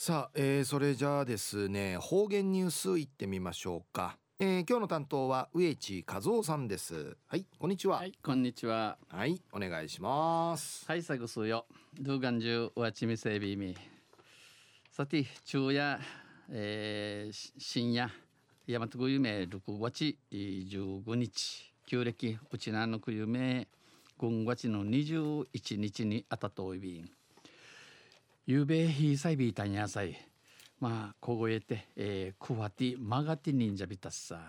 [0.00, 7.16] さあ、えー、それじゃあですね方言ニュースいってみましょうか、えー、今日の担当は植地和夫さんです。
[7.26, 7.96] はいこんにちは。
[7.96, 8.96] はいこんにちは。
[9.08, 10.86] はいお願いします。
[10.86, 11.66] はいさぐすよ。
[12.00, 13.76] ドゥガンジュワチミセビミ
[14.92, 15.98] さて昼夜、
[16.52, 18.08] えー、深夜
[18.68, 21.74] 大和区夢6月15日。
[21.86, 23.66] 旧暦うちなのく夢
[24.20, 27.10] 5月の21日にあたといびん
[28.50, 30.16] ゆうべひいさいびいたんやさい。
[30.80, 34.40] まあ凍えて、えー、くわてまがてにんじゃびたっさ。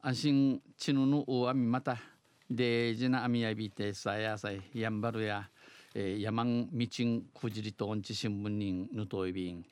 [0.00, 1.98] 安心ちぬの大網また
[2.48, 4.62] でじな網やびてさやさい。
[4.72, 5.48] やんばるや、
[5.96, 9.64] えー、山んみちんくじりとんち新聞人ぬといびん。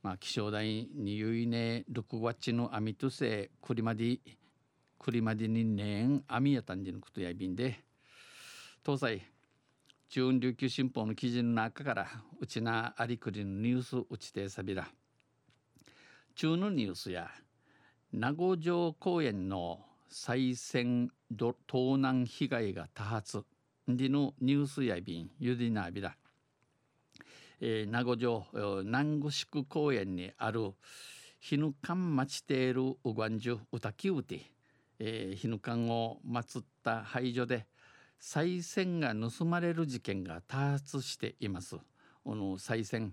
[0.00, 4.20] まあ気象台にゆいね6月の網とせくりまで
[4.96, 7.80] くりまでにねん網やたんじのことやびんで。
[8.84, 9.33] 東西
[10.14, 12.06] 中央琉球新報の記事の中から
[12.38, 14.86] うちなありくりのニュースうちてさびら。
[16.36, 17.28] 中のニュースや
[18.12, 21.10] 名護城公園の再選
[21.66, 23.42] 盗難被害が多発。
[23.88, 26.14] でのニュースやびんゆりなびら、
[27.60, 28.46] えー、名護城
[28.84, 30.74] 南護宿公園にある
[31.40, 34.42] 日ぬかん町ているうがんじゅうたきうて、
[35.00, 37.66] えー、日ぬかんを祀った廃所で
[38.26, 41.76] 賽銭が盗まれる事件が多発しています。
[42.24, 43.12] この賽銭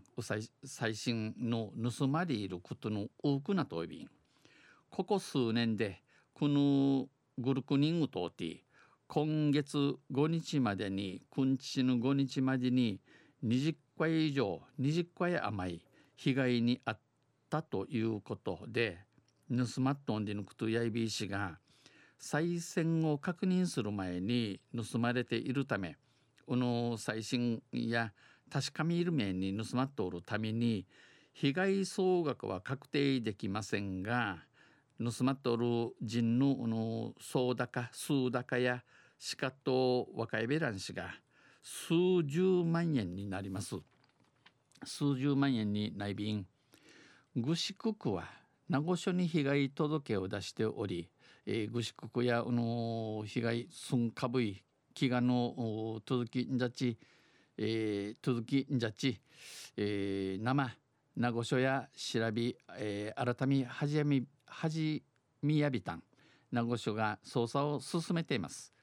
[0.63, 4.07] 最新の盗まれることの多くなとび
[4.89, 6.01] ここ数年で
[6.33, 8.63] このグルクニングとて
[9.09, 13.01] 今月5日までに今日の5日までに
[13.43, 15.81] 20回以上20回余い
[16.15, 16.99] 被害に遭っ
[17.49, 18.99] たということで
[19.49, 21.59] 盗まっとんでぬくとやいびいしが
[22.21, 25.97] 再選を確認する前に盗まれているため
[26.45, 28.13] この最新や
[28.49, 30.85] 確かめる面に盗まっておるために
[31.33, 34.37] 被害総額は確定できませんが
[35.03, 38.83] 盗まっておる人のの総高数高や
[39.17, 41.09] しかと若いベラン氏が
[41.63, 43.75] 数十万円になります。
[44.83, 46.45] 数十万円に内便
[47.35, 48.25] 具志区区は
[48.67, 51.09] 名護署に被害届を出しており
[51.45, 54.63] えー、ぐしくくやうの被害すんかぶい
[54.95, 56.97] 飢餓の続きんじゃち、
[57.57, 59.19] えー、続きんじゃち、
[59.75, 60.75] えー、生
[61.15, 65.03] 名護署や調べ、えー、改めはじみはじ
[65.41, 66.03] みやびたん
[66.51, 68.73] 名護署が捜査を進めています。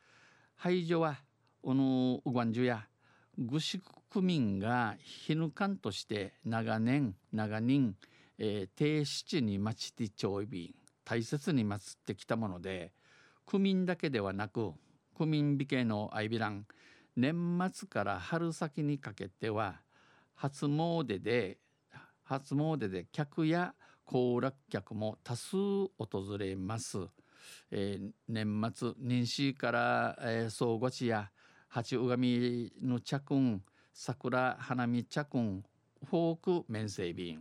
[0.57, 1.19] 排除は
[1.63, 2.89] おのうがんじゅや
[3.37, 3.79] ぐし
[4.11, 7.95] く民がひぬかんとして長年長年、
[8.39, 10.75] えー、低七に町ちてちょいびん。
[11.09, 12.93] 大切に祀ってきたもので
[13.47, 14.73] 区民だけではなく
[15.17, 16.67] 区民美形のアイビラン
[17.17, 19.81] 年末から春先にかけては
[20.35, 21.57] 初詣で
[22.25, 23.75] 初詣で客や
[24.05, 26.99] 行楽客も多数訪れます。
[27.71, 31.31] えー、年末年始から、えー、総合地や
[31.69, 33.63] 八うがみの茶君
[33.95, 35.65] 桜花見茶君
[36.05, 37.39] フォーク面整備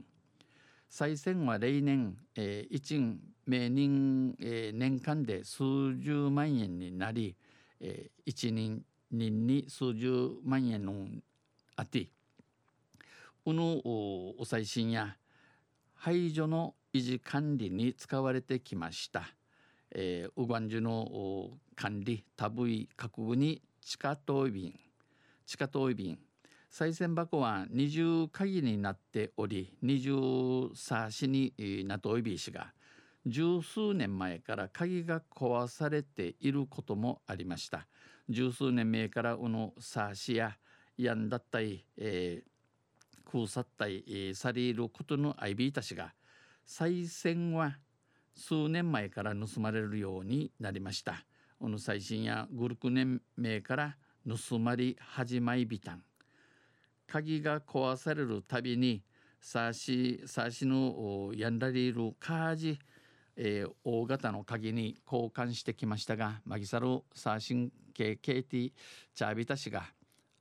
[0.89, 2.99] 再選は例年、えー、一
[3.45, 7.35] 名人、えー、年間で数十万円になり、
[7.79, 11.07] えー、一人人に数十万円の
[11.75, 12.07] あって
[13.45, 15.15] うのお最新や
[15.93, 19.23] 排除の維持管理に使われてきました。
[19.91, 24.79] えー、ウガンジュの管理タブイ各部に地下遠い便
[25.45, 25.95] 地下遠い
[26.69, 31.53] 賽銭箱は二重鍵になっており二重差しに
[31.85, 32.73] なっておいびしが
[33.25, 37.87] 十数年前から鍵が壊されていることもありました。
[38.29, 40.57] 十数年前からこの差しや
[40.97, 46.13] やんだったい、えー、空さったい、えー、されることのアイビーたちが
[46.65, 47.77] 賽銭は
[48.35, 51.25] 数年前から盗まれるようになりました。
[51.59, 53.97] この最新やグルク年名から
[54.27, 56.03] 盗まり始まいびたん。
[57.07, 59.01] 鍵が壊されるたびに
[59.39, 62.79] サーシサーシのやんだりいるカージ、
[63.35, 68.71] えー、大型の鍵に交換してきましたがマギサルサーシン系ケーティ
[69.15, 69.83] チャービタ氏が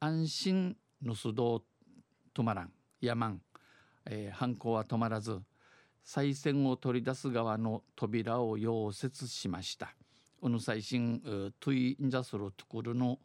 [0.00, 1.62] 安心盗どう
[2.34, 3.40] 止まらんやまん、
[4.06, 5.40] えー、犯行は止まらず
[6.04, 9.96] 賽銭を取り出す側の扉を溶接しました。
[10.40, 11.20] この最新
[11.58, 13.18] トゥインジャスルトゥクルの、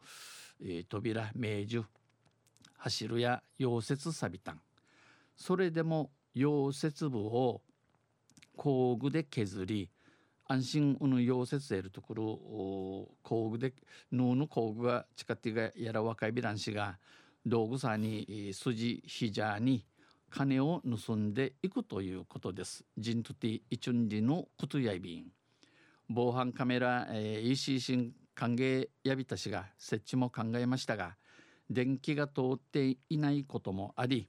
[0.60, 1.84] えー、扉明治
[2.82, 4.60] 走るや溶接さびたん。
[5.36, 7.62] それでも溶接部を
[8.56, 9.88] 工具で削り
[10.48, 12.22] 安心うぬ溶接得るところ
[13.22, 13.72] 工具で
[14.10, 16.98] 布の工具が近ってがやら若いびらんしが
[17.46, 19.86] 道具さに筋ひじゃに
[20.28, 22.84] 金を盗んでいくということです。
[22.98, 25.26] ジントティイチュンリのことやびん。
[26.08, 31.16] 防犯カメラ、えー、EC 新歓迎やびたしが設置も考えましたが
[31.72, 34.28] 電気が通っていないこともあり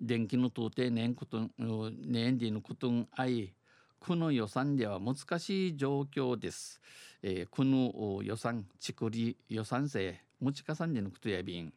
[0.00, 3.52] 電気の通ってねんことねんでのことんあい
[4.00, 6.80] この予算では難しい状況です。
[7.22, 11.70] えー、この予算、ちくり予算制、持ち重ねのことやびん。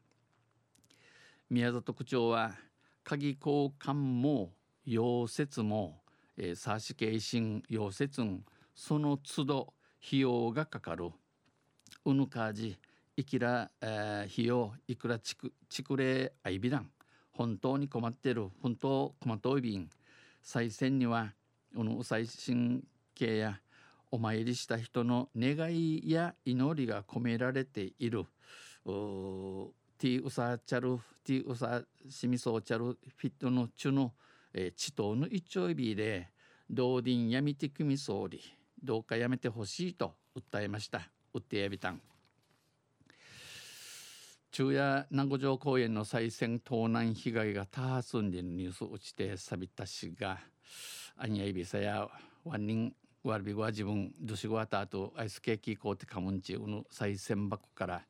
[1.50, 2.56] 宮里区長は、
[3.04, 4.54] 鍵交換も、
[4.88, 6.00] 溶接も、
[6.38, 8.22] えー、サーシケーシン溶接
[8.74, 9.74] その都度
[10.06, 11.12] 費用がかかる。
[12.06, 12.78] うぬかじ、
[13.16, 16.90] いきら、えー、費用、いくらちく、ちくれあいびらん。
[17.32, 18.50] 本当に困ってる。
[18.62, 19.90] 本当困っといびん。
[20.42, 21.34] 再選には、
[21.76, 22.84] この最新
[23.14, 23.60] 系や
[24.12, 28.26] お参りした人の願いや祈りが込められている
[28.84, 34.14] ティーウサチャルティーウサシミソーチャルフィットのチュの、
[34.54, 36.30] えー、地頭の一丁日で
[36.70, 38.42] 同林やみてくみ総理
[38.84, 42.02] どうかやめてほしいと訴えました訴えやびたん
[44.56, 50.38] 昼夜南五条公園の再選盗難被害が多発んでニュース落ちてさびたしが
[51.18, 52.08] アニャイビサや
[52.46, 58.02] ワンニンワルビゴは自分ドシゴワターとアイスケーキコーテカムンチウの賽銭箱から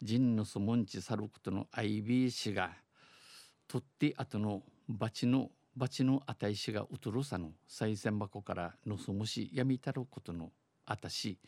[0.00, 2.70] ジンヌスムンチサルクトのアイビー氏が
[3.66, 10.50] とって後のバチのバチのあたいしがうとるさの賽銭箱から盗むしやみたることの
[10.86, 11.40] あたし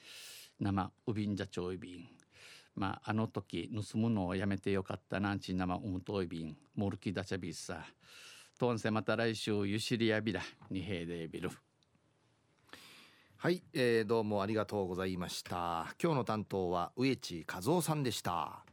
[0.59, 2.22] 生ウビンジャチョイビン
[2.75, 7.85] まああの時盗むのをやめてよかったなんちなまおむといびんモルキダチャビッサ
[8.59, 10.41] とんせまた来週ゆしりやびら
[10.71, 11.51] 二平でビル
[13.37, 15.97] はい、えー、どうもありがとうございました。
[16.01, 18.65] 今日の担当は植地和夫さんでした。